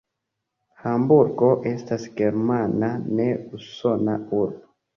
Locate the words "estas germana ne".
1.73-3.31